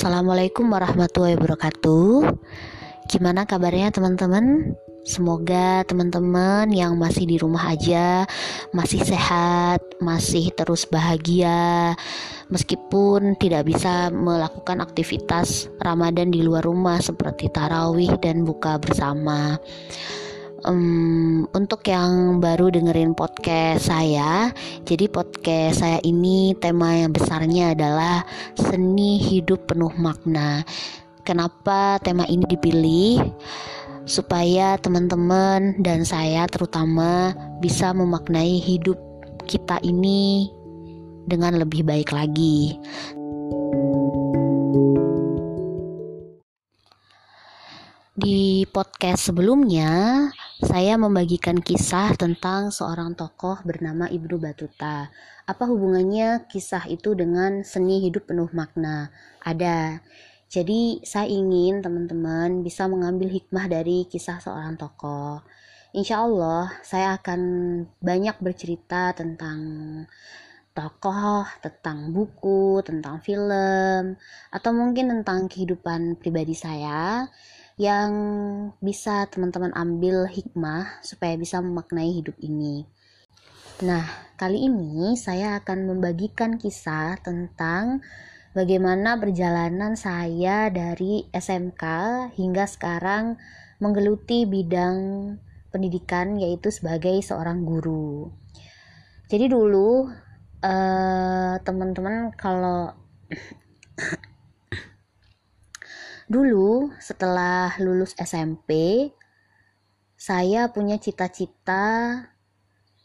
Assalamualaikum 0.00 0.72
warahmatullahi 0.72 1.36
wabarakatuh. 1.36 2.32
Gimana 3.12 3.44
kabarnya 3.44 3.92
teman-teman? 3.92 4.72
Semoga 5.04 5.84
teman-teman 5.84 6.72
yang 6.72 6.96
masih 6.96 7.28
di 7.28 7.36
rumah 7.36 7.68
aja 7.68 8.24
masih 8.72 9.04
sehat, 9.04 9.84
masih 10.00 10.56
terus 10.56 10.88
bahagia, 10.88 11.92
meskipun 12.48 13.36
tidak 13.36 13.68
bisa 13.68 14.08
melakukan 14.08 14.80
aktivitas 14.80 15.68
Ramadan 15.76 16.32
di 16.32 16.40
luar 16.40 16.64
rumah 16.64 16.96
seperti 17.04 17.52
tarawih 17.52 18.16
dan 18.24 18.48
buka 18.48 18.80
bersama 18.80 19.60
um, 20.64 21.46
untuk 21.56 21.84
yang 21.88 22.40
baru 22.42 22.72
dengerin 22.72 23.16
podcast 23.16 23.88
saya, 23.88 24.52
jadi 24.84 25.06
podcast 25.08 25.84
saya 25.84 25.98
ini 26.04 26.56
tema 26.58 26.96
yang 26.96 27.12
besarnya 27.12 27.72
adalah 27.76 28.24
seni 28.56 29.20
hidup 29.20 29.70
penuh 29.70 29.92
makna. 29.96 30.64
Kenapa 31.24 32.00
tema 32.02 32.26
ini 32.26 32.44
dipilih? 32.48 33.32
Supaya 34.08 34.74
teman-teman 34.80 35.78
dan 35.84 36.02
saya 36.02 36.48
terutama 36.50 37.36
bisa 37.62 37.94
memaknai 37.94 38.58
hidup 38.58 38.98
kita 39.46 39.78
ini 39.86 40.50
dengan 41.28 41.60
lebih 41.60 41.86
baik 41.86 42.10
lagi. 42.10 42.80
Di 48.20 48.68
podcast 48.68 49.32
sebelumnya, 49.32 50.28
saya 50.60 51.00
membagikan 51.00 51.56
kisah 51.56 52.12
tentang 52.20 52.68
seorang 52.68 53.16
tokoh 53.16 53.64
bernama 53.64 54.12
Ibnu 54.12 54.36
Batuta. 54.36 55.08
Apa 55.48 55.64
hubungannya 55.64 56.44
kisah 56.52 56.84
itu 56.84 57.16
dengan 57.16 57.64
seni 57.64 58.04
hidup 58.04 58.28
penuh 58.28 58.52
makna? 58.52 59.08
Ada. 59.40 60.04
Jadi, 60.52 61.00
saya 61.00 61.32
ingin 61.32 61.80
teman-teman 61.80 62.60
bisa 62.60 62.84
mengambil 62.92 63.32
hikmah 63.32 63.72
dari 63.72 64.04
kisah 64.04 64.36
seorang 64.36 64.76
tokoh. 64.76 65.40
Insya 65.96 66.28
Allah, 66.28 66.68
saya 66.84 67.16
akan 67.16 67.40
banyak 68.04 68.36
bercerita 68.44 69.16
tentang 69.16 69.58
tokoh, 70.76 71.48
tentang 71.64 72.12
buku, 72.12 72.84
tentang 72.84 73.24
film, 73.24 74.12
atau 74.52 74.70
mungkin 74.76 75.08
tentang 75.08 75.48
kehidupan 75.48 76.20
pribadi 76.20 76.52
saya 76.52 77.24
yang 77.80 78.12
bisa 78.84 79.24
teman-teman 79.32 79.72
ambil 79.72 80.28
hikmah 80.28 81.00
supaya 81.00 81.32
bisa 81.40 81.64
memaknai 81.64 82.12
hidup 82.12 82.36
ini. 82.36 82.84
Nah, 83.80 84.04
kali 84.36 84.68
ini 84.68 85.16
saya 85.16 85.56
akan 85.56 85.88
membagikan 85.88 86.60
kisah 86.60 87.16
tentang 87.24 88.04
bagaimana 88.52 89.16
perjalanan 89.16 89.96
saya 89.96 90.68
dari 90.68 91.24
SMK 91.32 91.84
hingga 92.36 92.68
sekarang 92.68 93.40
menggeluti 93.80 94.44
bidang 94.44 94.98
pendidikan 95.72 96.36
yaitu 96.36 96.68
sebagai 96.68 97.16
seorang 97.24 97.64
guru. 97.64 98.28
Jadi 99.32 99.48
dulu 99.48 100.04
uh, 100.60 101.54
teman-teman 101.64 102.28
kalau 102.36 102.92
Dulu, 106.30 106.94
setelah 107.02 107.74
lulus 107.82 108.14
SMP, 108.14 109.10
saya 110.14 110.70
punya 110.70 110.94
cita-cita 110.94 112.22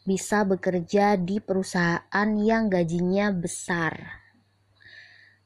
bisa 0.06 0.46
bekerja 0.46 1.18
di 1.18 1.42
perusahaan 1.42 2.30
yang 2.38 2.70
gajinya 2.70 3.34
besar. 3.34 4.22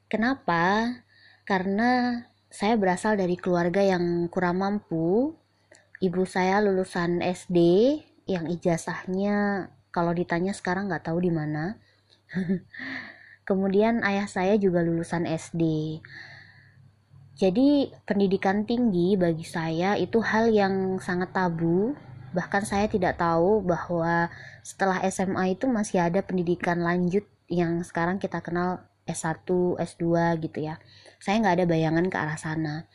Kenapa? 0.05 0.93
Karena 1.41 2.21
saya 2.53 2.77
berasal 2.77 3.17
dari 3.17 3.33
keluarga 3.33 3.81
yang 3.81 4.29
kurang 4.29 4.61
mampu. 4.61 5.33
Ibu 5.97 6.21
saya 6.29 6.61
lulusan 6.61 7.25
SD 7.25 7.57
yang 8.29 8.45
ijazahnya 8.45 9.73
kalau 9.89 10.13
ditanya 10.13 10.53
sekarang 10.53 10.85
nggak 10.85 11.09
tahu 11.09 11.17
di 11.17 11.33
mana. 11.33 11.81
Kemudian 13.49 14.05
ayah 14.05 14.29
saya 14.29 14.53
juga 14.61 14.85
lulusan 14.85 15.25
SD. 15.25 15.97
Jadi, 17.41 17.89
pendidikan 18.05 18.69
tinggi 18.69 19.17
bagi 19.17 19.41
saya 19.41 19.97
itu 19.97 20.21
hal 20.21 20.53
yang 20.53 21.01
sangat 21.01 21.33
tabu. 21.33 21.97
Bahkan 22.37 22.69
saya 22.69 22.85
tidak 22.85 23.17
tahu 23.17 23.65
bahwa 23.65 24.29
setelah 24.61 25.01
SMA 25.09 25.57
itu 25.57 25.65
masih 25.65 26.05
ada 26.05 26.21
pendidikan 26.21 26.85
lanjut 26.85 27.25
yang 27.49 27.81
sekarang 27.81 28.21
kita 28.21 28.45
kenal 28.45 28.85
S1, 29.09 29.41
S2 29.73 30.37
gitu 30.37 30.69
ya. 30.69 30.77
Saya 31.17 31.41
nggak 31.41 31.55
ada 31.57 31.65
bayangan 31.65 32.05
ke 32.13 32.17
arah 32.21 32.37
sana. 32.37 32.85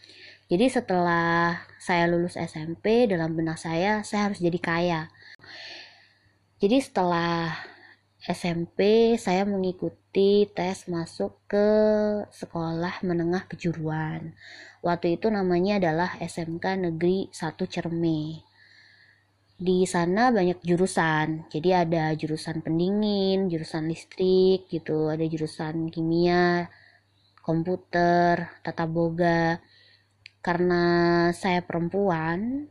Jadi 0.46 0.70
setelah 0.70 1.58
saya 1.82 2.06
lulus 2.06 2.38
SMP, 2.38 3.10
dalam 3.10 3.34
benak 3.34 3.58
saya, 3.58 4.06
saya 4.06 4.30
harus 4.30 4.38
jadi 4.38 4.58
kaya. 4.62 5.02
Jadi 6.62 6.78
setelah 6.78 7.50
SMP 8.26 9.14
saya 9.22 9.46
mengikuti 9.46 10.50
tes 10.50 10.90
masuk 10.90 11.46
ke 11.46 11.68
sekolah 12.34 12.98
menengah 13.06 13.46
kejuruan. 13.46 14.34
Waktu 14.82 15.14
itu 15.14 15.30
namanya 15.30 15.78
adalah 15.78 16.18
SMK 16.18 16.90
Negeri 16.90 17.30
1 17.30 17.54
Cerme. 17.70 18.42
Di 19.54 19.86
sana 19.86 20.34
banyak 20.34 20.58
jurusan. 20.58 21.46
Jadi 21.54 21.70
ada 21.70 22.10
jurusan 22.18 22.66
pendingin, 22.66 23.46
jurusan 23.46 23.86
listrik 23.86 24.66
gitu, 24.74 25.06
ada 25.06 25.22
jurusan 25.22 25.86
kimia, 25.94 26.66
komputer, 27.46 28.58
tata 28.66 28.90
boga. 28.90 29.62
Karena 30.42 30.82
saya 31.30 31.62
perempuan, 31.62 32.66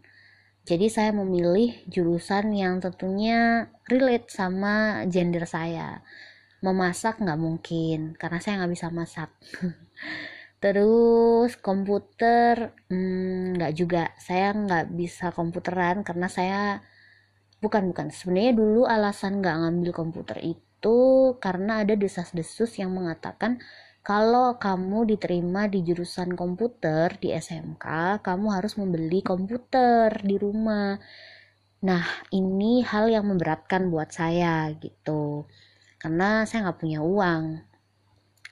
jadi 0.65 0.89
saya 0.89 1.11
memilih 1.13 1.77
jurusan 1.85 2.49
yang 2.57 2.81
tentunya 2.81 3.69
relate 3.85 4.33
sama 4.33 5.05
gender 5.05 5.45
saya. 5.45 6.01
Memasak 6.65 7.21
nggak 7.21 7.37
mungkin 7.37 8.17
karena 8.17 8.41
saya 8.41 8.65
nggak 8.65 8.73
bisa 8.73 8.87
masak. 8.89 9.29
Terus 10.63 11.53
komputer 11.61 12.73
hmm, 12.89 13.61
nggak 13.61 13.73
juga. 13.77 14.09
Saya 14.17 14.57
nggak 14.57 14.85
bisa 14.97 15.29
komputeran 15.29 16.01
karena 16.01 16.25
saya 16.33 16.81
bukan 17.61 17.93
bukan. 17.93 18.09
Sebenarnya 18.09 18.57
dulu 18.57 18.89
alasan 18.89 19.45
nggak 19.45 19.55
ngambil 19.61 19.91
komputer 19.93 20.41
itu 20.41 20.97
karena 21.37 21.85
ada 21.85 21.93
desas-desus 21.93 22.73
yang 22.81 22.89
mengatakan 22.89 23.61
kalau 24.05 24.61
kamu 24.61 25.17
diterima 25.17 25.65
di 25.65 25.81
jurusan 25.81 26.37
komputer 26.37 27.17
di 27.17 27.33
SMK, 27.33 28.21
kamu 28.21 28.53
harus 28.53 28.77
membeli 28.77 29.25
komputer 29.25 30.21
di 30.21 30.37
rumah. 30.37 30.93
Nah, 31.81 32.05
ini 32.29 32.85
hal 32.85 33.09
yang 33.09 33.25
memberatkan 33.25 33.89
buat 33.89 34.13
saya 34.13 34.69
gitu. 34.77 35.49
Karena 35.97 36.45
saya 36.45 36.69
nggak 36.69 36.79
punya 36.85 37.01
uang. 37.01 37.65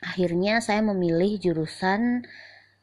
Akhirnya 0.02 0.58
saya 0.58 0.82
memilih 0.82 1.38
jurusan 1.38 2.26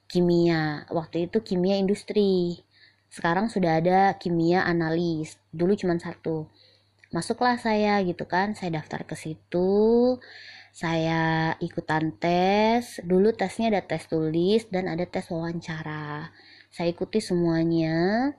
kimia. 0.06 0.86
Waktu 0.94 1.26
itu 1.26 1.42
kimia 1.42 1.74
industri. 1.74 2.62
Sekarang 3.10 3.50
sudah 3.50 3.82
ada 3.82 4.14
kimia 4.14 4.62
analis. 4.62 5.42
Dulu 5.50 5.74
cuma 5.74 5.98
satu. 5.98 6.46
Masuklah 7.10 7.58
saya 7.58 7.98
gitu 8.06 8.30
kan. 8.30 8.54
Saya 8.54 8.78
daftar 8.78 9.02
ke 9.02 9.18
situ 9.18 10.22
saya 10.70 11.54
ikutan 11.58 12.14
tes 12.16 13.02
dulu 13.02 13.34
tesnya 13.34 13.74
ada 13.74 13.82
tes 13.84 14.06
tulis 14.06 14.66
dan 14.70 14.86
ada 14.86 15.04
tes 15.04 15.26
wawancara. 15.28 16.30
Saya 16.70 16.88
ikuti 16.94 17.18
semuanya. 17.18 18.30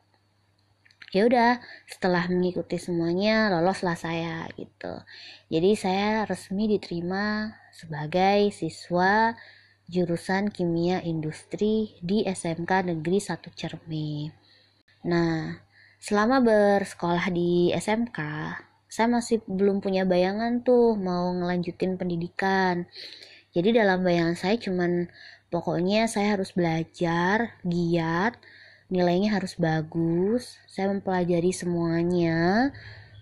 Ya 1.12 1.28
udah 1.28 1.60
setelah 1.92 2.32
mengikuti 2.32 2.80
semuanya 2.80 3.52
loloslah 3.52 4.00
saya 4.00 4.48
gitu. 4.56 5.04
Jadi 5.52 5.76
saya 5.76 6.24
resmi 6.24 6.72
diterima 6.72 7.52
sebagai 7.76 8.48
siswa 8.56 9.36
jurusan 9.92 10.56
kimia 10.56 11.04
industri 11.04 12.00
di 12.00 12.24
SMK 12.24 12.96
Negeri 12.96 13.20
1 13.20 13.44
Cermi 13.52 14.32
nah 15.04 15.60
selama 16.00 16.40
bersekolah 16.40 17.28
di 17.34 17.76
SMK 17.76 18.20
saya 18.92 19.08
masih 19.08 19.40
belum 19.48 19.80
punya 19.80 20.04
bayangan 20.04 20.68
tuh 20.68 21.00
mau 21.00 21.32
ngelanjutin 21.32 21.96
pendidikan. 21.96 22.92
Jadi 23.56 23.80
dalam 23.80 24.04
bayangan 24.04 24.36
saya 24.36 24.60
cuman 24.60 25.08
pokoknya 25.48 26.12
saya 26.12 26.36
harus 26.36 26.52
belajar 26.52 27.56
giat 27.64 28.36
nilainya 28.92 29.40
harus 29.40 29.56
bagus 29.56 30.60
saya 30.68 30.92
mempelajari 30.92 31.56
semuanya 31.56 32.72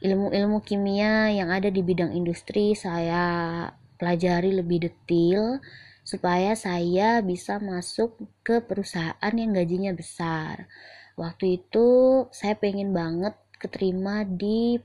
ilmu-ilmu 0.02 0.66
kimia 0.66 1.30
yang 1.30 1.54
ada 1.54 1.70
di 1.70 1.86
bidang 1.86 2.18
industri 2.18 2.74
saya 2.74 3.66
pelajari 4.02 4.56
lebih 4.56 4.90
detail 4.90 5.62
supaya 6.02 6.58
saya 6.58 7.22
bisa 7.22 7.62
masuk 7.62 8.18
ke 8.42 8.66
perusahaan 8.66 9.34
yang 9.36 9.54
gajinya 9.54 9.94
besar. 9.94 10.66
Waktu 11.14 11.62
itu 11.62 11.88
saya 12.34 12.58
pengen 12.58 12.96
banget 12.96 13.38
keterima 13.60 14.26
di 14.26 14.80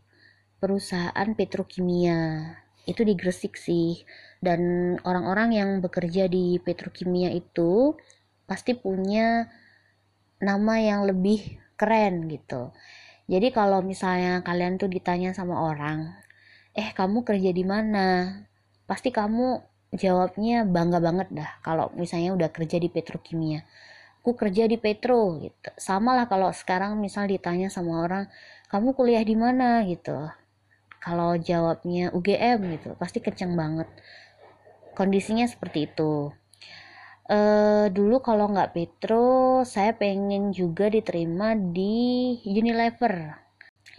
perusahaan 0.65 1.29
petrokimia. 1.37 2.57
Itu 2.89 3.05
di 3.05 3.13
Gresik 3.13 3.61
sih. 3.61 4.01
Dan 4.41 4.97
orang-orang 5.05 5.53
yang 5.53 5.71
bekerja 5.85 6.25
di 6.25 6.57
petrokimia 6.57 7.29
itu 7.37 7.93
pasti 8.49 8.73
punya 8.73 9.45
nama 10.41 10.81
yang 10.81 11.05
lebih 11.05 11.61
keren 11.77 12.25
gitu. 12.33 12.73
Jadi 13.29 13.53
kalau 13.53 13.85
misalnya 13.85 14.41
kalian 14.41 14.81
tuh 14.81 14.89
ditanya 14.89 15.37
sama 15.37 15.61
orang 15.69 16.25
eh 16.75 16.91
kamu 16.91 17.23
kerja 17.23 17.51
di 17.55 17.65
mana? 17.65 18.41
Pasti 18.85 19.15
kamu 19.15 19.63
jawabnya 19.95 20.67
bangga 20.67 20.99
banget 20.99 21.29
dah 21.31 21.51
kalau 21.63 21.89
misalnya 21.95 22.35
udah 22.35 22.51
kerja 22.51 22.77
di 22.83 22.91
petrokimia. 22.91 23.63
Aku 24.21 24.35
kerja 24.35 24.65
di 24.65 24.81
petro 24.81 25.39
gitu. 25.41 25.71
Sama 25.77 26.17
lah 26.17 26.27
kalau 26.27 26.51
sekarang 26.51 26.97
misal 26.99 27.29
ditanya 27.29 27.69
sama 27.69 28.03
orang 28.05 28.25
kamu 28.73 28.97
kuliah 28.97 29.23
di 29.23 29.37
mana? 29.39 29.85
gitu 29.87 30.44
kalau 31.05 31.37
jawabnya 31.37 32.09
UGM 32.17 32.81
gitu 32.81 32.97
pasti 32.97 33.21
kenceng 33.21 33.53
banget. 33.53 33.89
Kondisinya 34.97 35.45
seperti 35.45 35.93
itu. 35.93 36.33
Uh, 37.25 37.89
dulu 37.93 38.21
kalau 38.21 38.53
nggak 38.53 38.73
Petro 38.77 39.65
saya 39.65 39.93
pengen 39.97 40.53
juga 40.57 40.89
diterima 40.89 41.53
di 41.53 42.37
Unilever. 42.49 43.37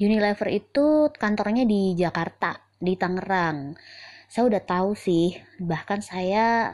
Unilever 0.02 0.50
itu 0.50 1.14
kantornya 1.14 1.62
di 1.70 1.94
Jakarta 1.94 2.58
di 2.82 2.98
Tangerang. 2.98 3.78
Saya 4.26 4.50
udah 4.50 4.62
tahu 4.66 4.98
sih 4.98 5.38
bahkan 5.62 6.02
saya 6.02 6.74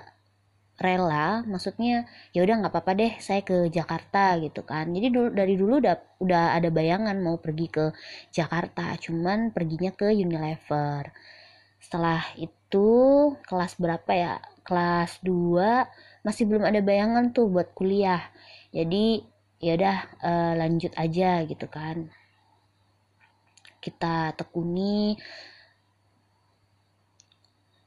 rela 0.81 1.45
maksudnya 1.45 2.09
ya 2.33 2.41
udah 2.41 2.55
nggak 2.65 2.73
apa-apa 2.73 2.91
deh 2.97 3.13
saya 3.21 3.45
ke 3.45 3.69
Jakarta 3.69 4.35
gitu 4.41 4.65
kan. 4.65 4.89
Jadi 4.89 5.07
dulu 5.13 5.29
dari 5.29 5.55
dulu 5.55 5.73
udah 5.77 5.95
udah 6.19 6.43
ada 6.57 6.69
bayangan 6.73 7.17
mau 7.21 7.37
pergi 7.37 7.67
ke 7.69 7.85
Jakarta 8.33 8.97
cuman 8.97 9.53
perginya 9.53 9.93
ke 9.93 10.09
Unilever. 10.11 11.13
Setelah 11.81 12.21
itu 12.37 12.89
kelas 13.45 13.77
berapa 13.77 14.11
ya? 14.13 14.35
Kelas 14.61 15.21
2 15.25 16.25
masih 16.25 16.45
belum 16.49 16.65
ada 16.65 16.81
bayangan 16.81 17.33
tuh 17.33 17.49
buat 17.49 17.73
kuliah. 17.77 18.21
Jadi 18.73 19.25
ya 19.61 19.77
udah 19.77 19.97
uh, 20.21 20.53
lanjut 20.57 20.93
aja 20.97 21.45
gitu 21.45 21.65
kan. 21.69 22.09
Kita 23.81 24.33
tekuni. 24.37 25.17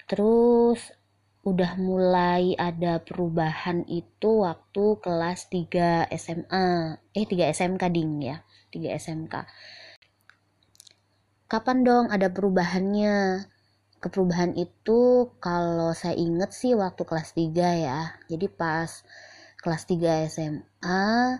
Terus 0.04 1.03
udah 1.44 1.76
mulai 1.76 2.56
ada 2.56 2.98
perubahan 3.04 3.84
itu 3.86 4.42
waktu 4.42 4.84
kelas 5.04 5.52
3 5.52 6.08
SMA 6.16 6.98
eh 7.12 7.24
3 7.28 7.52
SMK 7.52 7.82
ding 7.92 8.24
ya. 8.24 8.40
3 8.72 8.98
SMK 8.98 9.34
kapan 11.54 11.86
dong 11.86 12.06
ada 12.10 12.26
perubahannya? 12.34 13.46
Keperubahan 14.02 14.58
itu 14.58 15.30
kalau 15.38 15.94
saya 15.94 16.18
inget 16.18 16.50
sih 16.50 16.74
waktu 16.74 17.06
kelas 17.06 17.30
3 17.38 17.54
ya. 17.78 18.00
Jadi 18.26 18.50
pas 18.50 18.90
kelas 19.62 19.86
3 19.86 20.26
SMA 20.28 21.38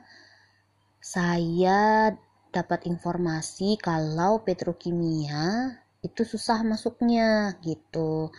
saya 1.03 2.15
dapat 2.55 2.87
informasi 2.87 3.77
kalau 3.83 4.47
petrokimia 4.47 5.77
itu 6.01 6.23
susah 6.23 6.63
masuknya 6.63 7.59
gitu 7.67 8.31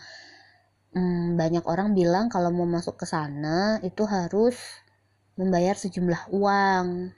hmm, 0.96 1.36
banyak 1.36 1.64
orang 1.68 1.92
bilang 1.92 2.32
kalau 2.32 2.48
mau 2.48 2.64
masuk 2.64 2.96
ke 2.96 3.06
sana 3.06 3.76
itu 3.84 4.08
harus 4.08 4.56
membayar 5.36 5.76
sejumlah 5.76 6.32
uang. 6.32 7.12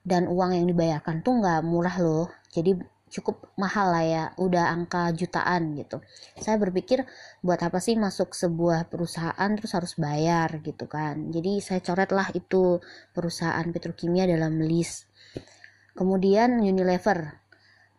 Dan 0.00 0.32
uang 0.32 0.56
yang 0.56 0.64
dibayarkan 0.64 1.20
tuh 1.20 1.44
nggak 1.44 1.60
murah 1.60 1.96
loh. 2.00 2.32
Jadi 2.48 2.80
cukup 3.10 3.52
mahal 3.60 3.92
lah 3.92 4.04
ya 4.06 4.24
udah 4.40 4.72
angka 4.72 5.12
jutaan 5.12 5.76
gitu. 5.76 6.00
Saya 6.40 6.56
berpikir 6.56 7.04
buat 7.44 7.60
apa 7.60 7.76
sih 7.84 8.00
masuk 8.00 8.32
sebuah 8.32 8.88
perusahaan 8.88 9.50
terus 9.52 9.76
harus 9.76 9.92
bayar 10.00 10.64
gitu 10.64 10.88
kan? 10.88 11.28
Jadi 11.28 11.60
saya 11.60 11.84
coret 11.84 12.10
lah 12.16 12.32
itu 12.32 12.80
perusahaan 13.12 13.66
petrokimia 13.68 14.24
dalam 14.24 14.56
list 14.64 15.10
kemudian 16.00 16.62
Unilever. 16.62 17.36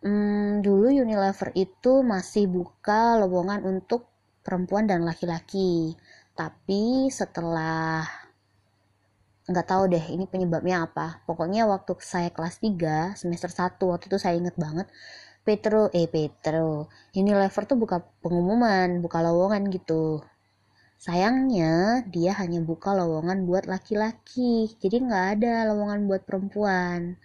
Hmm, 0.01 0.65
dulu 0.65 0.89
Unilever 0.89 1.53
itu 1.53 2.01
masih 2.01 2.49
buka 2.49 3.21
lowongan 3.21 3.61
untuk 3.61 4.09
perempuan 4.45 4.89
dan 4.89 5.05
laki-laki. 5.05 5.95
Tapi 6.35 7.07
setelah 7.13 8.05
nggak 9.51 9.67
tahu 9.67 9.83
deh 9.91 10.05
ini 10.13 10.25
penyebabnya 10.29 10.85
apa. 10.85 11.21
Pokoknya 11.25 11.65
waktu 11.69 11.97
saya 12.01 12.29
kelas 12.29 12.61
3 12.61 13.17
semester 13.17 13.49
1 13.49 13.77
waktu 13.91 14.05
itu 14.09 14.17
saya 14.21 14.37
inget 14.37 14.55
banget 14.55 14.87
Petro 15.41 15.89
eh 15.91 16.05
Petro 16.05 16.85
ini 17.17 17.33
lever 17.33 17.63
tuh 17.65 17.77
buka 17.77 17.97
pengumuman 18.21 19.01
buka 19.01 19.19
lowongan 19.25 19.69
gitu. 19.73 20.21
Sayangnya 21.01 22.05
dia 22.13 22.37
hanya 22.37 22.61
buka 22.61 22.93
lowongan 22.93 23.49
buat 23.49 23.65
laki-laki. 23.65 24.69
Jadi 24.77 24.95
nggak 25.09 25.25
ada 25.37 25.65
lowongan 25.73 26.05
buat 26.05 26.21
perempuan. 26.29 27.17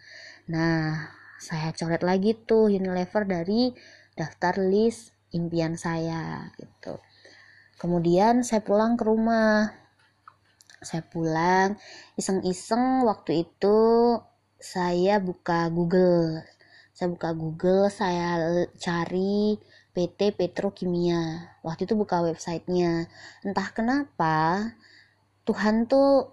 Nah 0.49 1.13
saya 1.37 1.71
coret 1.77 2.01
lagi 2.01 2.33
tuh 2.33 2.73
Unilever 2.73 3.29
dari 3.29 3.77
daftar 4.17 4.57
list 4.65 5.16
impian 5.35 5.75
saya 5.75 6.51
gitu. 6.61 7.01
Kemudian 7.77 8.41
saya 8.41 8.65
pulang 8.65 8.97
ke 8.97 9.05
rumah. 9.05 9.73
Saya 10.81 11.03
pulang 11.05 11.77
iseng-iseng 12.17 13.05
waktu 13.05 13.49
itu 13.49 13.79
saya 14.57 15.21
buka 15.21 15.69
Google. 15.69 16.41
Saya 16.97 17.13
buka 17.13 17.37
Google 17.37 17.93
saya 17.93 18.41
cari 18.81 19.61
PT 19.93 20.37
Petrokimia. 20.37 21.53
Waktu 21.61 21.85
itu 21.85 21.95
buka 21.97 22.25
websitenya. 22.25 23.09
Entah 23.45 23.69
kenapa 23.77 24.73
Tuhan 25.45 25.85
tuh 25.85 26.33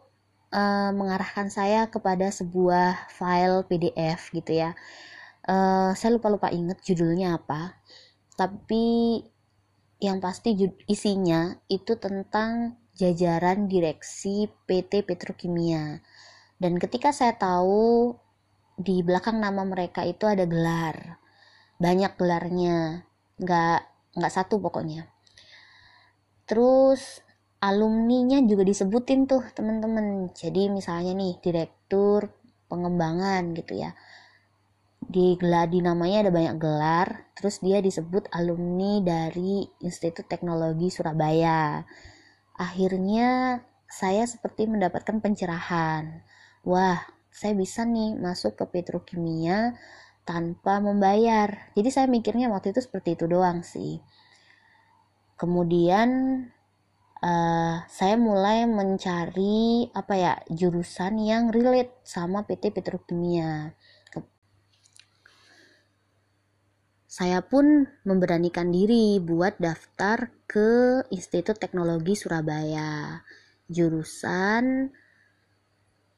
uh, 0.54 0.92
mengarahkan 0.96 1.51
saya 1.51 1.92
kepada 1.92 2.31
sebuah 2.31 3.12
file 3.12 3.68
PDF 3.68 4.31
gitu 4.31 4.63
ya. 4.63 4.72
Uh, 5.44 5.92
saya 6.00 6.16
lupa 6.16 6.31
lupa 6.31 6.48
inget 6.56 6.80
judulnya 6.88 7.36
apa 7.36 7.75
tapi 8.34 9.20
yang 10.04 10.20
pasti 10.20 10.58
isinya 10.90 11.56
itu 11.72 11.96
tentang 11.96 12.76
jajaran 12.94 13.72
direksi 13.72 14.52
PT 14.68 15.08
Petrokimia. 15.08 16.04
Dan 16.60 16.78
ketika 16.78 17.16
saya 17.16 17.34
tahu 17.40 18.14
di 18.78 19.00
belakang 19.02 19.40
nama 19.40 19.64
mereka 19.64 20.04
itu 20.04 20.28
ada 20.28 20.44
gelar, 20.44 21.18
banyak 21.80 22.14
gelarnya, 22.20 23.08
nggak 23.40 23.80
nggak 24.20 24.34
satu 24.34 24.60
pokoknya. 24.60 25.10
Terus 26.46 27.24
alumninya 27.63 28.44
juga 28.44 28.68
disebutin 28.68 29.25
tuh 29.25 29.42
teman-teman. 29.56 30.36
Jadi 30.36 30.68
misalnya 30.68 31.16
nih 31.16 31.40
direktur 31.40 32.28
pengembangan 32.68 33.54
gitu 33.54 33.78
ya 33.78 33.94
di 35.13 35.38
Gladi 35.38 35.77
namanya 35.86 36.25
ada 36.25 36.32
banyak 36.34 36.58
gelar 36.58 37.08
terus 37.38 37.62
dia 37.62 37.77
disebut 37.77 38.34
alumni 38.34 38.98
dari 39.05 39.62
Institut 39.86 40.25
Teknologi 40.25 40.89
Surabaya. 40.89 41.86
Akhirnya 42.58 43.62
saya 43.86 44.25
seperti 44.25 44.65
mendapatkan 44.65 45.22
pencerahan. 45.22 46.25
Wah 46.65 46.98
saya 47.29 47.53
bisa 47.53 47.86
nih 47.86 48.17
masuk 48.17 48.58
ke 48.58 48.65
petrokimia 48.65 49.77
tanpa 50.25 50.82
membayar. 50.82 51.70
Jadi 51.77 51.89
saya 51.93 52.10
mikirnya 52.10 52.50
waktu 52.50 52.74
itu 52.74 52.82
seperti 52.82 53.13
itu 53.13 53.29
doang 53.29 53.62
sih. 53.62 54.01
Kemudian 55.38 56.10
uh, 57.22 57.75
saya 57.86 58.15
mulai 58.17 58.65
mencari 58.65 59.93
apa 59.93 60.13
ya 60.17 60.34
jurusan 60.50 61.22
yang 61.22 61.53
relate 61.53 62.01
sama 62.01 62.50
PT 62.50 62.74
Petrokimia 62.74 63.77
saya 67.13 67.46
pun 67.46 67.86
memberanikan 68.10 68.74
diri 68.74 69.22
buat 69.22 69.62
daftar 69.62 70.34
ke 70.50 71.05
Institut 71.13 71.62
Teknologi 71.62 72.17
Surabaya. 72.17 73.22
Jurusan 73.70 74.89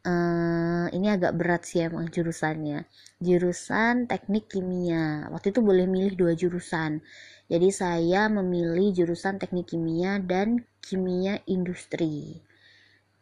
uh, 0.07 0.87
ini 0.95 1.07
agak 1.11 1.35
berat 1.35 1.67
sih 1.67 1.83
emang 1.83 2.07
jurusannya. 2.07 2.87
Jurusan 3.19 4.07
Teknik 4.07 4.47
Kimia. 4.47 5.27
Waktu 5.35 5.51
itu 5.51 5.59
boleh 5.59 5.83
milih 5.83 6.15
dua 6.15 6.31
jurusan. 6.31 7.03
Jadi 7.51 7.75
saya 7.75 8.31
memilih 8.31 8.95
jurusan 8.95 9.35
Teknik 9.35 9.75
Kimia 9.75 10.23
dan 10.23 10.63
Kimia 10.79 11.43
Industri. 11.51 12.39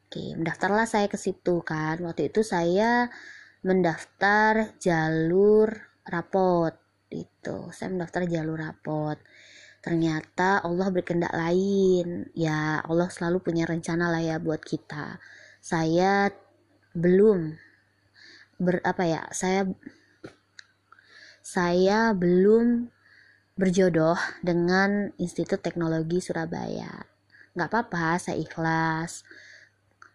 Oke, 0.06 0.38
mendaftarlah 0.38 0.86
saya 0.86 1.10
ke 1.10 1.18
situ 1.18 1.66
kan. 1.66 2.06
Waktu 2.06 2.30
itu 2.30 2.46
saya 2.46 3.10
mendaftar 3.66 4.78
jalur 4.78 5.74
rapot 6.06 6.83
itu 7.14 7.70
saya 7.70 7.94
mendaftar 7.94 8.26
jalur 8.26 8.58
rapot 8.58 9.18
ternyata 9.86 10.64
Allah 10.66 10.90
berkendak 10.90 11.32
lain 11.36 12.34
ya 12.34 12.82
Allah 12.82 13.12
selalu 13.14 13.46
punya 13.46 13.70
rencana 13.70 14.10
lah 14.10 14.24
ya 14.24 14.42
buat 14.42 14.66
kita 14.66 15.22
saya 15.62 16.34
belum 16.98 17.54
ber 18.58 18.82
apa 18.82 19.04
ya 19.06 19.22
saya 19.30 19.70
saya 21.44 22.16
belum 22.18 22.90
berjodoh 23.54 24.18
dengan 24.42 25.14
Institut 25.22 25.62
Teknologi 25.62 26.18
Surabaya. 26.18 27.06
Nggak 27.54 27.70
apa-apa, 27.70 28.18
saya 28.18 28.40
ikhlas. 28.42 29.22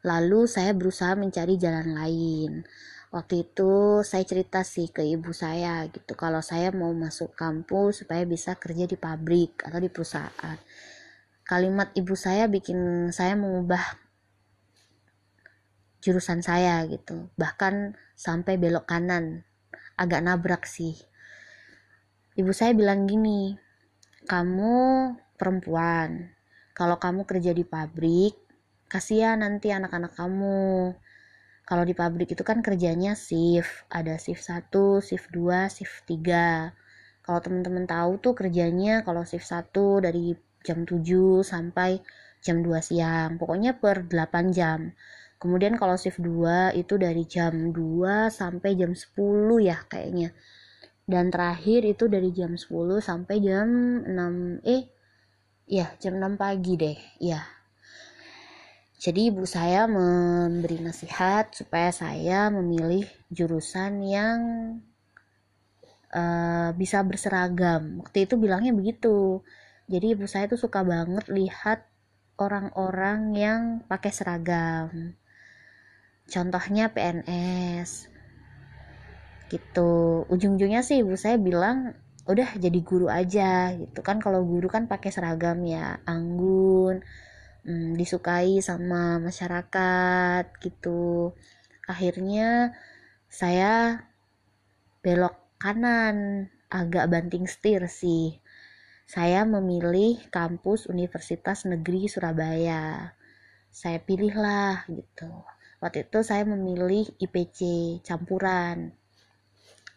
Lalu 0.02 0.50
saya 0.50 0.74
berusaha 0.74 1.14
mencari 1.14 1.54
jalan 1.54 1.94
lain. 1.94 2.66
Waktu 3.08 3.48
itu 3.48 4.04
saya 4.04 4.24
cerita 4.28 4.60
sih 4.64 4.92
ke 4.92 5.00
ibu 5.00 5.32
saya 5.32 5.88
gitu 5.88 6.12
kalau 6.12 6.44
saya 6.44 6.68
mau 6.74 6.92
masuk 6.92 7.32
kampus 7.32 8.04
supaya 8.04 8.28
bisa 8.28 8.52
kerja 8.60 8.84
di 8.84 9.00
pabrik 9.00 9.64
atau 9.64 9.80
di 9.80 9.88
perusahaan. 9.88 10.58
Kalimat 11.44 11.88
ibu 11.96 12.12
saya 12.12 12.44
bikin 12.48 13.08
saya 13.08 13.32
mengubah 13.32 13.80
jurusan 16.04 16.44
saya 16.44 16.84
gitu. 16.84 17.32
Bahkan 17.40 17.96
sampai 18.12 18.60
belok 18.60 18.84
kanan. 18.84 19.48
Agak 19.96 20.20
nabrak 20.20 20.68
sih 20.68 20.94
ibu 22.38 22.54
saya 22.54 22.70
bilang 22.70 23.10
gini 23.10 23.58
kamu 24.30 25.10
perempuan 25.34 26.30
kalau 26.70 26.94
kamu 27.02 27.26
kerja 27.26 27.50
di 27.50 27.66
pabrik 27.66 28.38
kasihan 28.86 29.42
nanti 29.42 29.74
anak-anak 29.74 30.14
kamu 30.14 30.94
kalau 31.68 31.84
di 31.84 31.92
pabrik 31.92 32.32
itu 32.32 32.40
kan 32.40 32.64
kerjanya 32.64 33.12
shift. 33.12 33.84
Ada 33.92 34.16
shift 34.16 34.40
1, 34.40 35.04
shift 35.04 35.28
2, 35.36 35.68
shift 35.68 36.08
3 36.08 36.72
kalau 37.28 37.44
teman-teman 37.44 37.84
tahu 37.84 38.16
tuh 38.24 38.32
kerjanya 38.32 39.04
kalau 39.04 39.20
shift 39.28 39.44
1 39.44 40.00
dari 40.00 40.32
jam 40.64 40.88
7 40.88 41.44
sampai 41.44 42.00
jam 42.40 42.64
2 42.64 42.80
siang. 42.80 43.36
Pokoknya 43.36 43.76
per 43.76 44.08
8 44.08 44.48
jam. 44.48 44.96
Kemudian 45.36 45.76
kalau 45.76 46.00
shift 46.00 46.24
2 46.24 46.72
itu 46.72 46.96
dari 46.96 47.28
jam 47.28 47.68
2 47.68 48.32
sampai 48.32 48.80
jam 48.80 48.96
10 48.96 49.60
ya 49.60 49.76
kayaknya. 49.92 50.32
Dan 51.04 51.28
terakhir 51.28 51.84
itu 51.84 52.08
dari 52.08 52.32
jam 52.32 52.56
10 52.56 53.04
sampai 53.04 53.36
jam 53.44 53.68
6 54.08 54.64
eh 54.64 54.88
ya 55.68 55.92
jam 56.00 56.16
6 56.16 56.40
pagi 56.40 56.80
deh 56.80 56.96
ya 57.20 57.57
jadi 58.98 59.30
ibu 59.30 59.46
saya 59.46 59.86
memberi 59.86 60.82
nasihat 60.82 61.54
supaya 61.54 61.94
saya 61.94 62.50
memilih 62.50 63.06
jurusan 63.30 64.02
yang 64.02 64.40
uh, 66.10 66.74
bisa 66.74 67.06
berseragam. 67.06 68.02
Waktu 68.02 68.26
itu 68.26 68.34
bilangnya 68.34 68.74
begitu. 68.74 69.46
Jadi 69.86 70.18
ibu 70.18 70.26
saya 70.26 70.50
tuh 70.50 70.58
suka 70.58 70.82
banget 70.82 71.30
lihat 71.30 71.86
orang-orang 72.42 73.38
yang 73.38 73.62
pakai 73.86 74.10
seragam. 74.10 75.14
Contohnya 76.26 76.90
PNS 76.90 78.10
gitu. 79.46 80.26
Ujung-ujungnya 80.26 80.82
sih 80.82 81.06
ibu 81.06 81.14
saya 81.14 81.38
bilang 81.38 81.94
udah 82.26 82.50
jadi 82.58 82.82
guru 82.82 83.06
aja. 83.06 83.78
Gitu. 83.78 84.02
Kan 84.02 84.18
kalau 84.18 84.42
guru 84.42 84.66
kan 84.66 84.90
pakai 84.90 85.14
seragam 85.14 85.62
ya 85.62 86.02
anggun 86.02 86.98
hmm, 87.68 88.00
disukai 88.00 88.64
sama 88.64 89.20
masyarakat 89.20 90.44
gitu. 90.64 91.36
Akhirnya 91.84 92.72
saya 93.28 94.04
belok 95.04 95.36
kanan 95.60 96.48
agak 96.72 97.12
banting 97.12 97.44
setir 97.44 97.84
sih. 97.92 98.40
Saya 99.08 99.44
memilih 99.44 100.20
kampus 100.32 100.88
Universitas 100.88 101.64
Negeri 101.68 102.08
Surabaya. 102.08 103.12
Saya 103.68 104.00
pilihlah 104.00 104.88
gitu. 104.88 105.28
Waktu 105.80 106.08
itu 106.08 106.20
saya 106.24 106.44
memilih 106.44 107.08
IPC 107.20 107.60
campuran. 108.04 108.92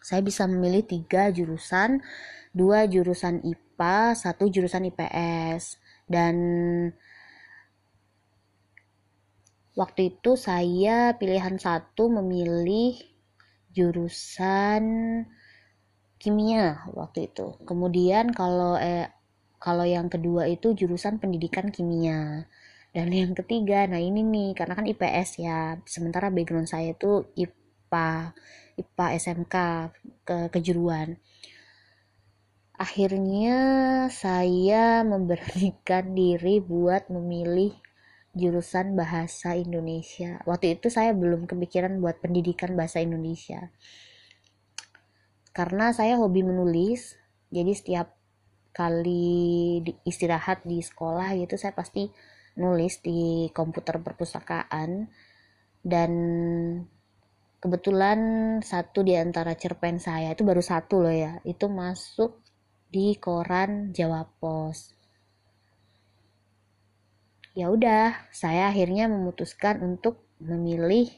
Saya 0.00 0.24
bisa 0.24 0.48
memilih 0.48 0.82
tiga 0.86 1.28
jurusan, 1.28 2.00
dua 2.56 2.88
jurusan 2.88 3.44
IPA, 3.44 4.16
satu 4.16 4.48
jurusan 4.48 4.88
IPS. 4.88 5.76
Dan 6.08 6.36
waktu 9.78 10.14
itu 10.16 10.36
saya 10.36 11.16
pilihan 11.16 11.56
satu 11.56 12.12
memilih 12.12 12.98
jurusan 13.72 14.84
kimia 16.20 16.86
waktu 16.92 17.32
itu. 17.32 17.56
Kemudian 17.64 18.30
kalau 18.36 18.76
eh 18.76 19.08
kalau 19.62 19.86
yang 19.86 20.10
kedua 20.12 20.50
itu 20.50 20.74
jurusan 20.74 21.22
pendidikan 21.22 21.70
kimia. 21.70 22.46
Dan 22.92 23.08
yang 23.08 23.32
ketiga, 23.32 23.88
nah 23.88 23.96
ini 23.96 24.20
nih, 24.20 24.52
karena 24.52 24.76
kan 24.76 24.84
IPS 24.84 25.40
ya, 25.40 25.80
sementara 25.88 26.28
background 26.28 26.68
saya 26.68 26.92
itu 26.92 27.24
IPA. 27.40 28.36
IPA 28.76 29.06
SMK 29.16 29.56
ke 30.28 30.36
kejuruan 30.52 31.16
akhirnya 32.82 33.58
saya 34.10 34.84
memberanikan 35.12 36.18
diri 36.18 36.58
buat 36.58 37.06
memilih 37.06 37.78
jurusan 38.32 38.96
bahasa 38.96 39.52
Indonesia. 39.56 40.40
Waktu 40.48 40.80
itu 40.80 40.88
saya 40.88 41.12
belum 41.12 41.44
kepikiran 41.44 42.00
buat 42.00 42.20
pendidikan 42.24 42.72
bahasa 42.72 43.04
Indonesia. 43.04 43.68
Karena 45.52 45.92
saya 45.92 46.16
hobi 46.16 46.40
menulis 46.40 47.20
jadi 47.52 47.72
setiap 47.76 48.16
kali 48.72 49.84
istirahat 50.08 50.64
di 50.64 50.80
sekolah 50.80 51.36
gitu 51.36 51.60
saya 51.60 51.76
pasti 51.76 52.08
nulis 52.56 53.04
di 53.04 53.52
komputer 53.52 54.00
perpustakaan. 54.00 55.12
Dan 55.82 56.12
kebetulan 57.60 58.20
satu 58.64 59.04
di 59.04 59.12
antara 59.14 59.52
cerpen 59.54 60.00
saya 60.00 60.32
itu 60.32 60.42
baru 60.42 60.58
satu 60.58 60.98
loh 61.04 61.14
ya 61.14 61.38
itu 61.46 61.70
masuk 61.70 62.42
di 62.90 63.14
koran 63.22 63.94
Jawa 63.94 64.26
Pos 64.26 65.01
ya 67.52 67.68
udah 67.68 68.28
saya 68.32 68.72
akhirnya 68.72 69.08
memutuskan 69.08 69.80
untuk 69.84 70.24
memilih 70.40 71.10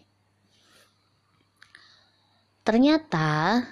ternyata 2.66 3.62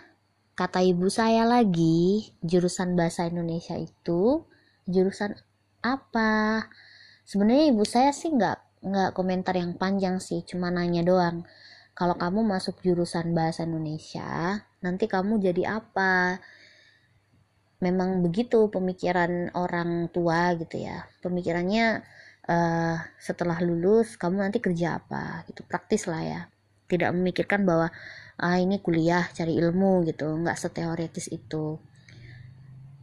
kata 0.54 0.80
ibu 0.84 1.08
saya 1.08 1.48
lagi 1.48 2.32
jurusan 2.44 2.94
bahasa 2.94 3.26
Indonesia 3.26 3.74
itu 3.74 4.46
jurusan 4.86 5.34
apa 5.82 6.66
sebenarnya 7.26 7.72
ibu 7.72 7.84
saya 7.88 8.14
sih 8.14 8.30
nggak 8.30 8.84
nggak 8.84 9.10
komentar 9.14 9.54
yang 9.58 9.74
panjang 9.74 10.22
sih 10.22 10.44
cuma 10.46 10.68
nanya 10.70 11.02
doang 11.02 11.46
kalau 11.92 12.16
kamu 12.16 12.40
masuk 12.40 12.80
jurusan 12.80 13.36
bahasa 13.36 13.68
Indonesia, 13.68 14.64
nanti 14.80 15.04
kamu 15.04 15.44
jadi 15.44 15.76
apa? 15.76 16.40
Memang 17.84 18.24
begitu 18.24 18.72
pemikiran 18.72 19.52
orang 19.52 20.08
tua 20.08 20.56
gitu 20.56 20.80
ya. 20.80 21.04
Pemikirannya 21.20 22.00
uh, 22.48 22.96
setelah 23.18 23.58
lulus 23.60 24.16
kamu 24.16 24.46
nanti 24.46 24.58
kerja 24.58 25.02
apa 25.02 25.46
gitu, 25.50 25.62
praktis 25.66 26.06
lah 26.06 26.22
ya. 26.22 26.40
Tidak 26.88 27.10
memikirkan 27.14 27.64
bahwa 27.64 27.88
ah 28.40 28.56
ini 28.58 28.80
kuliah 28.80 29.28
cari 29.32 29.58
ilmu 29.58 30.06
gitu, 30.08 30.30
nggak 30.40 30.58
seteoretis 30.58 31.30
itu. 31.30 31.78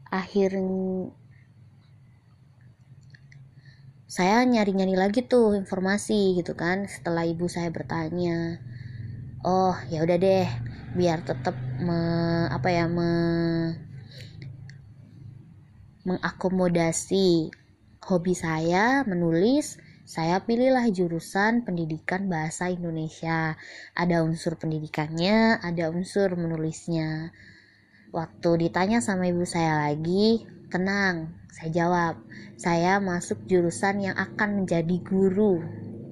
Akhirnya 0.10 1.14
saya 4.10 4.42
nyari-nyari 4.42 4.98
lagi 4.98 5.22
tuh 5.22 5.54
informasi 5.54 6.34
gitu 6.42 6.58
kan 6.58 6.90
setelah 6.90 7.30
ibu 7.30 7.46
saya 7.46 7.70
bertanya 7.70 8.58
oh 9.46 9.78
ya 9.94 10.02
udah 10.02 10.18
deh 10.18 10.50
biar 10.98 11.22
tetap 11.22 11.54
me, 11.78 12.02
apa 12.50 12.70
ya 12.74 12.90
me, 12.90 13.12
mengakomodasi 16.02 17.54
hobi 18.10 18.34
saya 18.34 19.06
menulis 19.06 19.78
saya 20.10 20.42
pilihlah 20.42 20.90
jurusan 20.90 21.62
pendidikan 21.62 22.26
bahasa 22.26 22.66
Indonesia. 22.74 23.54
Ada 23.94 24.26
unsur 24.26 24.58
pendidikannya 24.58 25.62
ada 25.62 25.94
unsur 25.94 26.34
menulisnya. 26.34 27.30
Waktu 28.10 28.66
ditanya 28.66 29.06
sama 29.06 29.30
ibu 29.30 29.46
saya 29.46 29.86
lagi 29.86 30.50
tenang 30.74 31.38
saya 31.54 31.70
jawab 31.70 32.16
saya 32.58 32.98
masuk 32.98 33.46
jurusan 33.46 34.02
yang 34.02 34.18
akan 34.18 34.66
menjadi 34.66 34.98
guru. 35.06 35.62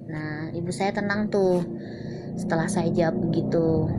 Nah 0.06 0.54
ibu 0.54 0.70
saya 0.70 0.94
tenang 0.94 1.26
tuh. 1.26 1.66
Setelah 2.38 2.70
saya 2.70 2.94
jawab 2.94 3.18
begitu. 3.18 3.90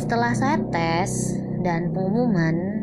Setelah 0.00 0.32
saya 0.32 0.56
tes 0.72 1.36
dan 1.60 1.92
pengumuman, 1.92 2.73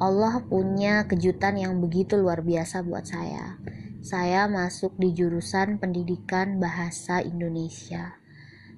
Allah 0.00 0.40
punya 0.48 1.04
kejutan 1.04 1.60
yang 1.60 1.76
begitu 1.76 2.16
luar 2.16 2.40
biasa 2.40 2.80
buat 2.80 3.04
saya. 3.04 3.60
Saya 4.00 4.48
masuk 4.48 4.96
di 4.96 5.12
jurusan 5.12 5.76
pendidikan 5.76 6.56
bahasa 6.56 7.20
Indonesia. 7.20 8.16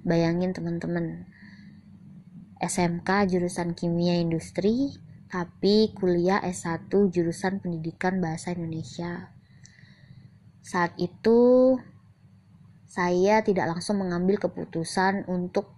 Bayangin 0.03 0.51
teman-teman, 0.51 1.31
SMK 2.59 3.31
jurusan 3.31 3.79
kimia 3.79 4.19
industri, 4.19 4.99
tapi 5.31 5.95
kuliah 5.95 6.43
S1 6.43 6.91
jurusan 6.91 7.63
pendidikan 7.63 8.19
bahasa 8.19 8.51
Indonesia. 8.51 9.31
Saat 10.59 10.99
itu 10.99 11.79
saya 12.91 13.47
tidak 13.47 13.71
langsung 13.79 14.03
mengambil 14.03 14.43
keputusan 14.43 15.31
untuk 15.31 15.71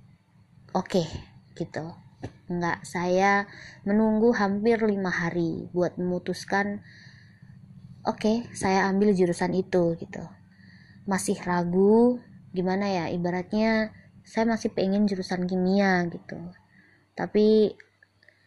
oke 0.73 0.89
okay, 0.89 1.09
gitu 1.53 2.04
enggak 2.45 2.85
saya 2.85 3.49
menunggu 3.89 4.37
hampir 4.37 4.77
lima 4.85 5.09
hari 5.09 5.69
buat 5.73 5.97
memutuskan 5.97 6.85
oke 8.05 8.21
okay, 8.21 8.37
saya 8.53 8.85
ambil 8.93 9.17
jurusan 9.17 9.57
itu 9.57 9.97
gitu. 9.97 10.25
Masih 11.09 11.37
ragu 11.41 12.21
gimana 12.53 12.87
ya 12.87 13.05
ibaratnya 13.09 13.91
saya 14.25 14.49
masih 14.49 14.73
pengen 14.73 15.09
jurusan 15.09 15.49
kimia 15.49 16.05
gitu. 16.13 16.37
Tapi 17.17 17.73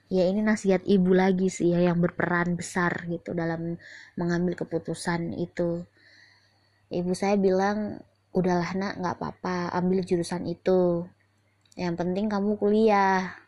ya 0.07 0.23
ini 0.29 0.39
nasihat 0.39 0.85
ibu 0.87 1.11
lagi 1.11 1.51
sih 1.51 1.73
ya 1.73 1.91
yang 1.91 1.99
berperan 1.99 2.55
besar 2.55 3.05
gitu 3.09 3.33
dalam 3.33 3.81
mengambil 4.13 4.57
keputusan 4.57 5.33
itu. 5.37 5.85
Ibu 6.93 7.11
saya 7.17 7.35
bilang 7.35 7.99
udahlah 8.31 8.71
nak 8.77 8.93
nggak 9.01 9.15
apa-apa 9.17 9.73
ambil 9.73 10.05
jurusan 10.05 10.45
itu. 10.45 11.09
Yang 11.77 11.93
penting 11.97 12.25
kamu 12.29 12.57
kuliah 12.57 13.46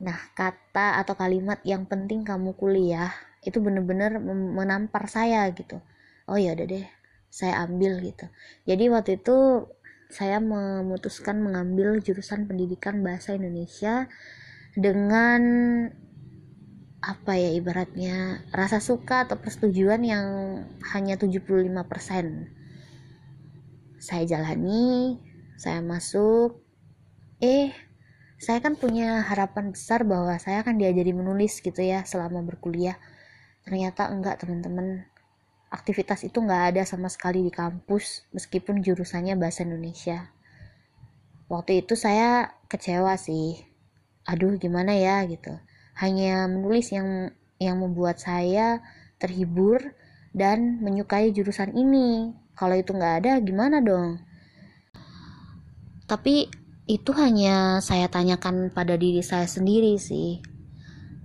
nah 0.00 0.16
kata 0.32 0.96
atau 1.04 1.12
kalimat 1.12 1.60
yang 1.62 1.84
penting 1.84 2.24
kamu 2.24 2.56
kuliah 2.56 3.12
itu 3.44 3.60
bener-bener 3.60 4.16
menampar 4.26 5.08
saya 5.08 5.48
gitu. 5.52 5.80
Oh 6.28 6.36
ya 6.40 6.56
udah 6.56 6.66
deh 6.68 6.86
saya 7.30 7.64
ambil 7.64 8.00
gitu. 8.00 8.26
Jadi 8.64 8.84
waktu 8.88 9.20
itu 9.20 9.68
saya 10.10 10.42
memutuskan 10.42 11.38
mengambil 11.38 12.02
jurusan 12.02 12.50
pendidikan 12.50 13.06
bahasa 13.06 13.38
Indonesia 13.38 14.10
dengan 14.74 15.40
apa 17.00 17.32
ya 17.32 17.56
ibaratnya 17.56 18.44
rasa 18.52 18.76
suka 18.76 19.24
atau 19.24 19.40
persetujuan 19.40 20.04
yang 20.04 20.26
hanya 20.92 21.16
75% 21.16 21.64
saya 23.96 24.24
jalani 24.28 25.16
saya 25.56 25.80
masuk 25.80 26.60
eh 27.40 27.72
saya 28.40 28.64
kan 28.64 28.72
punya 28.72 29.20
harapan 29.20 29.68
besar 29.68 30.00
bahwa 30.00 30.32
saya 30.40 30.64
akan 30.64 30.80
diajari 30.80 31.12
menulis 31.12 31.60
gitu 31.60 31.76
ya 31.84 32.08
selama 32.08 32.40
berkuliah. 32.40 32.96
Ternyata 33.68 34.08
enggak 34.08 34.40
teman-teman. 34.40 35.04
Aktivitas 35.68 36.24
itu 36.24 36.40
enggak 36.40 36.72
ada 36.74 36.82
sama 36.88 37.12
sekali 37.12 37.44
di 37.44 37.52
kampus 37.52 38.24
meskipun 38.32 38.80
jurusannya 38.80 39.36
bahasa 39.36 39.68
Indonesia. 39.68 40.32
Waktu 41.52 41.84
itu 41.84 42.00
saya 42.00 42.56
kecewa 42.72 43.20
sih. 43.20 43.60
Aduh 44.24 44.56
gimana 44.56 44.96
ya 44.96 45.20
gitu. 45.28 45.52
Hanya 46.00 46.48
menulis 46.48 46.96
yang 46.96 47.36
yang 47.60 47.76
membuat 47.76 48.24
saya 48.24 48.80
terhibur 49.20 49.92
dan 50.32 50.80
menyukai 50.80 51.28
jurusan 51.28 51.76
ini. 51.76 52.32
Kalau 52.56 52.72
itu 52.72 52.96
nggak 52.96 53.14
ada 53.20 53.32
gimana 53.44 53.84
dong? 53.84 54.16
Tapi 56.08 56.48
itu 56.90 57.14
hanya 57.14 57.78
saya 57.78 58.10
tanyakan 58.10 58.74
pada 58.74 58.98
diri 58.98 59.22
saya 59.22 59.46
sendiri 59.46 59.94
sih. 59.94 60.42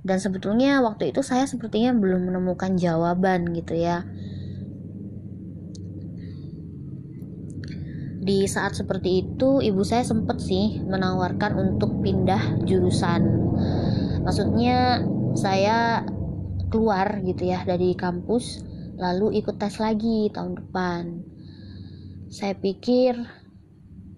Dan 0.06 0.22
sebetulnya 0.22 0.86
waktu 0.86 1.10
itu 1.10 1.26
saya 1.26 1.50
sepertinya 1.50 1.90
belum 1.98 2.30
menemukan 2.30 2.78
jawaban 2.78 3.50
gitu 3.58 3.74
ya. 3.74 4.06
Di 8.22 8.46
saat 8.46 8.78
seperti 8.78 9.26
itu 9.26 9.66
ibu 9.66 9.82
saya 9.82 10.06
sempat 10.06 10.38
sih 10.38 10.86
menawarkan 10.86 11.58
untuk 11.58 12.06
pindah 12.06 12.62
jurusan. 12.70 13.26
Maksudnya 14.22 15.02
saya 15.34 16.06
keluar 16.70 17.26
gitu 17.26 17.50
ya 17.50 17.66
dari 17.66 17.98
kampus 17.98 18.62
lalu 19.02 19.42
ikut 19.42 19.58
tes 19.58 19.82
lagi 19.82 20.30
tahun 20.30 20.62
depan. 20.62 21.26
Saya 22.30 22.54
pikir 22.54 23.45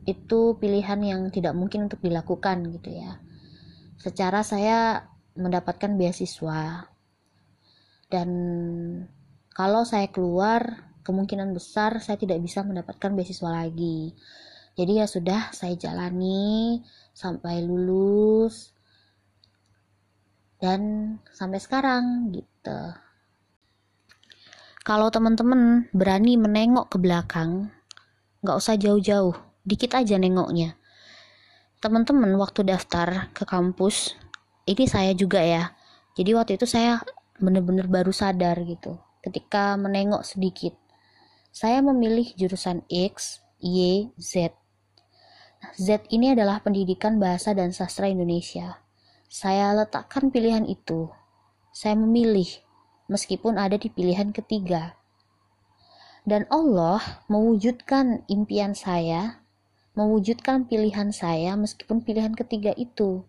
itu 0.07 0.55
pilihan 0.55 1.03
yang 1.03 1.21
tidak 1.35 1.51
mungkin 1.51 1.91
untuk 1.91 1.99
dilakukan 1.99 2.71
gitu 2.79 2.95
ya. 2.95 3.19
Secara 3.99 4.39
saya 4.39 5.03
mendapatkan 5.35 5.99
beasiswa. 5.99 6.87
Dan 8.07 8.29
kalau 9.51 9.83
saya 9.83 10.07
keluar 10.07 10.87
kemungkinan 11.03 11.51
besar 11.51 11.99
saya 11.99 12.15
tidak 12.15 12.39
bisa 12.39 12.63
mendapatkan 12.63 13.11
beasiswa 13.11 13.51
lagi. 13.51 14.15
Jadi 14.79 15.03
ya 15.03 15.11
sudah 15.11 15.51
saya 15.51 15.75
jalani 15.75 16.79
sampai 17.11 17.67
lulus. 17.67 18.71
Dan 20.55 21.13
sampai 21.35 21.59
sekarang 21.59 22.31
gitu. 22.31 22.79
Kalau 24.87 25.11
teman-teman 25.11 25.91
berani 25.91 26.39
menengok 26.39 26.95
ke 26.95 26.97
belakang 26.97 27.75
nggak 28.39 28.55
usah 28.55 28.79
jauh-jauh 28.79 29.46
dikit 29.67 29.99
aja 29.99 30.15
nengoknya. 30.15 30.79
Teman-teman 31.83 32.31
waktu 32.39 32.63
daftar 32.63 33.27
ke 33.35 33.43
kampus 33.43 34.15
ini 34.63 34.87
saya 34.87 35.11
juga 35.11 35.43
ya. 35.43 35.75
Jadi 36.15 36.31
waktu 36.33 36.55
itu 36.55 36.63
saya 36.63 37.03
benar-benar 37.37 37.85
baru 37.91 38.15
sadar 38.15 38.57
gitu 38.63 38.97
ketika 39.21 39.75
menengok 39.75 40.23
sedikit. 40.23 40.73
Saya 41.51 41.83
memilih 41.83 42.31
jurusan 42.39 42.87
X, 42.87 43.43
Y, 43.59 44.07
Z. 44.15 44.55
Z 45.75 46.05
ini 46.13 46.31
adalah 46.31 46.63
pendidikan 46.63 47.19
bahasa 47.19 47.51
dan 47.51 47.75
sastra 47.75 48.07
Indonesia. 48.07 48.79
Saya 49.27 49.75
letakkan 49.75 50.31
pilihan 50.31 50.63
itu. 50.63 51.11
Saya 51.75 51.97
memilih 51.99 52.47
meskipun 53.11 53.59
ada 53.59 53.75
di 53.75 53.91
pilihan 53.91 54.31
ketiga. 54.31 54.95
Dan 56.27 56.43
Allah 56.51 57.23
mewujudkan 57.31 58.27
impian 58.27 58.75
saya 58.75 59.46
mewujudkan 59.97 60.69
pilihan 60.69 61.09
saya 61.09 61.57
meskipun 61.57 62.05
pilihan 62.05 62.37
ketiga 62.37 62.71
itu 62.77 63.25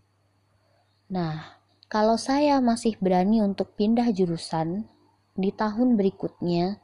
Nah, 1.09 1.57
kalau 1.88 2.20
saya 2.20 2.61
masih 2.61 3.00
berani 3.00 3.40
untuk 3.40 3.72
pindah 3.81 4.12
jurusan 4.12 4.85
di 5.33 5.48
tahun 5.48 5.96
berikutnya 5.96 6.76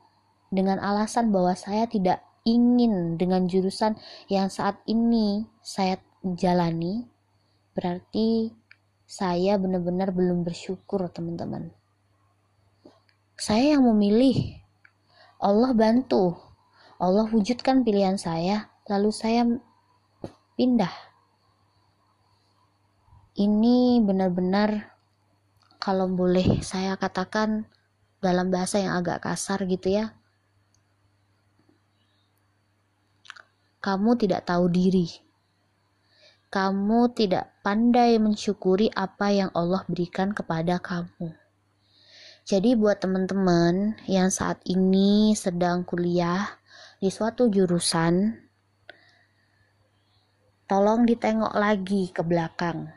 dengan 0.48 0.80
alasan 0.80 1.28
bahwa 1.28 1.52
saya 1.52 1.84
tidak 1.84 2.24
ingin 2.48 3.20
dengan 3.20 3.44
jurusan 3.44 4.00
yang 4.32 4.48
saat 4.48 4.80
ini 4.88 5.44
saya 5.60 6.00
jalani, 6.24 7.04
berarti 7.76 8.56
saya 9.04 9.60
benar-benar 9.60 10.08
belum 10.16 10.40
bersyukur, 10.40 11.04
teman-teman. 11.12 11.68
Saya 13.36 13.76
yang 13.76 13.84
memilih. 13.84 14.56
Allah 15.36 15.76
bantu. 15.76 16.32
Allah 16.96 17.28
wujudkan 17.28 17.84
pilihan 17.84 18.16
saya, 18.16 18.72
lalu 18.88 19.12
saya 19.12 19.44
pindah 20.54 21.14
ini 23.34 23.98
benar-benar 23.98 24.94
kalau 25.82 26.06
boleh 26.06 26.62
saya 26.62 26.94
katakan 26.94 27.66
dalam 28.22 28.48
bahasa 28.48 28.78
yang 28.78 28.94
agak 29.02 29.26
kasar 29.26 29.66
gitu 29.66 29.90
ya. 29.90 30.14
Kamu 33.82 34.16
tidak 34.16 34.48
tahu 34.48 34.70
diri. 34.70 35.10
Kamu 36.48 37.12
tidak 37.12 37.58
pandai 37.66 38.16
mensyukuri 38.22 38.88
apa 38.94 39.34
yang 39.34 39.50
Allah 39.52 39.82
berikan 39.90 40.30
kepada 40.30 40.78
kamu. 40.78 41.34
Jadi 42.46 42.78
buat 42.78 43.02
teman-teman 43.02 43.98
yang 44.06 44.30
saat 44.30 44.62
ini 44.64 45.34
sedang 45.34 45.82
kuliah 45.82 46.46
di 47.02 47.10
suatu 47.10 47.50
jurusan, 47.50 48.43
tolong 50.66 51.04
ditengok 51.08 51.52
lagi 51.52 52.08
ke 52.10 52.22
belakang 52.24 52.92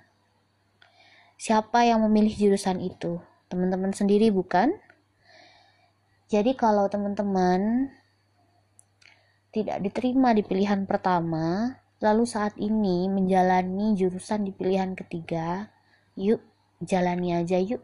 siapa 1.37 1.85
yang 1.85 2.01
memilih 2.03 2.33
jurusan 2.33 2.81
itu? 2.81 3.21
Teman-teman 3.47 3.93
sendiri 3.93 4.33
bukan? 4.33 4.73
Jadi 6.27 6.57
kalau 6.59 6.91
teman-teman 6.91 7.87
tidak 9.53 9.79
diterima 9.79 10.35
di 10.35 10.43
pilihan 10.43 10.83
pertama, 10.83 11.79
lalu 12.03 12.27
saat 12.27 12.57
ini 12.59 13.07
menjalani 13.07 13.95
jurusan 13.95 14.43
di 14.43 14.51
pilihan 14.51 14.91
ketiga, 14.91 15.71
yuk 16.19 16.43
jalani 16.83 17.31
aja 17.31 17.55
yuk. 17.61 17.79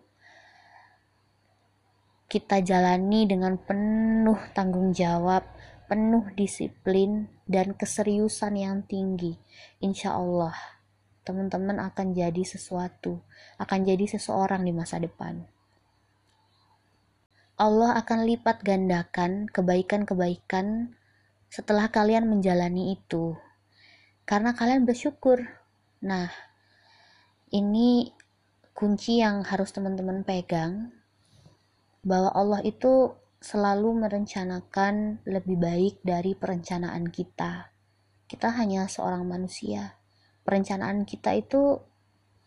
Kita 2.27 2.59
jalani 2.65 3.29
dengan 3.29 3.55
penuh 3.61 4.41
tanggung 4.51 4.91
jawab, 4.91 5.45
penuh 5.93 6.25
disiplin, 6.34 7.29
dan 7.45 7.77
keseriusan 7.77 8.58
yang 8.58 8.82
tinggi. 8.82 9.38
Insya 9.77 10.17
Allah, 10.17 10.58
teman-teman 11.21 11.77
akan 11.77 12.17
jadi 12.17 12.41
sesuatu, 12.41 13.21
akan 13.62 13.86
jadi 13.86 14.10
seseorang 14.10 14.65
di 14.65 14.73
masa 14.73 14.97
depan. 14.97 15.45
Allah 17.62 17.93
akan 18.01 18.25
lipat 18.25 18.65
gandakan 18.65 19.45
kebaikan-kebaikan 19.53 20.97
setelah 21.53 21.86
kalian 21.93 22.25
menjalani 22.25 22.97
itu, 22.97 23.38
karena 24.25 24.58
kalian 24.58 24.89
bersyukur. 24.89 25.45
Nah, 26.01 26.34
ini 27.53 28.10
kunci 28.73 29.21
yang 29.21 29.45
harus 29.45 29.69
teman-teman 29.69 30.25
pegang, 30.25 30.89
bahwa 32.01 32.34
Allah 32.34 32.65
itu 32.65 33.13
selalu 33.43 34.08
merencanakan 34.08 35.19
lebih 35.27 35.60
baik 35.60 35.95
dari 35.99 36.32
perencanaan 36.32 37.12
kita. 37.12 37.75
Kita 38.23 38.56
hanya 38.56 38.88
seorang 38.88 39.27
manusia 39.27 39.99
perencanaan 40.43 41.08
kita 41.08 41.39
itu 41.39 41.79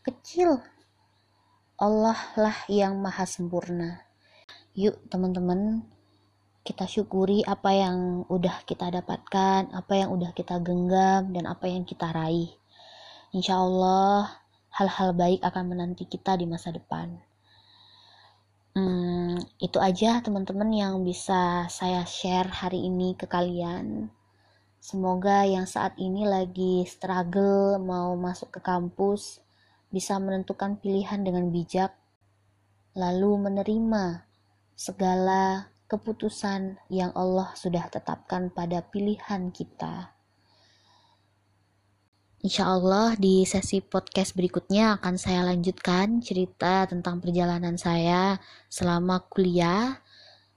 kecil 0.05 0.61
Allah 1.77 2.17
lah 2.41 2.57
yang 2.73 2.97
maha 3.01 3.29
sempurna. 3.29 4.05
Yuk 4.77 4.97
teman-teman, 5.13 5.85
kita 6.65 6.89
syukuri 6.89 7.45
apa 7.45 7.73
yang 7.73 8.25
udah 8.29 8.65
kita 8.65 8.89
dapatkan, 8.89 9.73
apa 9.73 9.93
yang 9.93 10.13
udah 10.13 10.33
kita 10.33 10.57
genggam, 10.65 11.33
dan 11.33 11.45
apa 11.45 11.69
yang 11.69 11.85
kita 11.85 12.09
raih. 12.13 12.53
Insya 13.37 13.61
Allah, 13.61 14.41
hal-hal 14.73 15.13
baik 15.13 15.45
akan 15.45 15.65
menanti 15.69 16.09
kita 16.09 16.41
di 16.41 16.49
masa 16.49 16.73
depan. 16.73 17.21
Hmm, 18.77 19.41
itu 19.57 19.81
aja 19.81 20.21
teman-teman 20.21 20.69
yang 20.69 21.01
bisa 21.01 21.65
saya 21.73 22.05
share 22.05 22.53
hari 22.53 22.85
ini 22.85 23.17
ke 23.17 23.25
kalian. 23.25 24.13
Semoga 24.77 25.49
yang 25.49 25.65
saat 25.65 25.97
ini 25.97 26.29
lagi 26.29 26.85
struggle 26.85 27.81
mau 27.81 28.13
masuk 28.21 28.53
ke 28.53 28.61
kampus, 28.61 29.41
bisa 29.89 30.21
menentukan 30.21 30.77
pilihan 30.77 31.25
dengan 31.25 31.49
bijak, 31.49 31.97
lalu 32.93 33.49
menerima 33.49 34.29
segala 34.77 35.73
keputusan 35.89 36.77
yang 36.93 37.17
Allah 37.17 37.57
sudah 37.57 37.89
tetapkan 37.89 38.53
pada 38.53 38.85
pilihan 38.85 39.57
kita. 39.57 40.16
Insya 42.47 42.79
Allah 42.79 43.19
di 43.19 43.43
sesi 43.43 43.83
podcast 43.83 44.39
berikutnya 44.39 45.03
akan 45.03 45.19
saya 45.19 45.43
lanjutkan 45.51 46.23
cerita 46.23 46.87
tentang 46.87 47.19
perjalanan 47.19 47.75
saya 47.75 48.39
selama 48.71 49.27
kuliah 49.27 49.99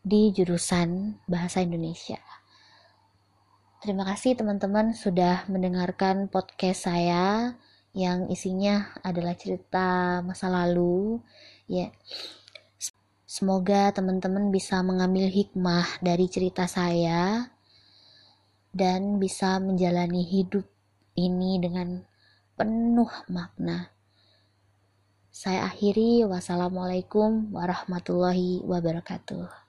di 0.05 0.29
jurusan 0.29 1.17
Bahasa 1.25 1.65
Indonesia. 1.65 2.21
Terima 3.81 4.05
kasih 4.05 4.37
teman-teman 4.37 4.93
sudah 4.93 5.49
mendengarkan 5.49 6.29
podcast 6.29 6.93
saya 6.93 7.57
yang 7.97 8.29
isinya 8.29 8.93
adalah 9.01 9.33
cerita 9.33 10.21
masa 10.21 10.45
lalu 10.45 11.17
ya 11.65 11.89
semoga 13.25 13.89
teman-teman 13.97 14.53
bisa 14.53 14.77
mengambil 14.85 15.25
hikmah 15.25 15.89
dari 16.05 16.29
cerita 16.29 16.69
saya 16.69 17.49
dan 18.77 19.17
bisa 19.17 19.57
menjalani 19.57 20.21
hidup 20.21 20.69
ini 21.27 21.59
dengan 21.59 21.99
penuh 22.55 23.11
makna. 23.27 23.91
Saya 25.29 25.67
akhiri. 25.67 26.23
Wassalamualaikum 26.23 27.51
warahmatullahi 27.51 28.63
wabarakatuh 28.63 29.68